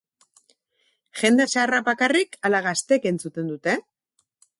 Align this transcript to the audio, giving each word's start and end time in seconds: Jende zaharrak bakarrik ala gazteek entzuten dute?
Jende 1.19 1.45
zaharrak 1.51 1.85
bakarrik 1.89 2.37
ala 2.49 2.61
gazteek 2.69 3.05
entzuten 3.11 3.53
dute? 3.53 3.77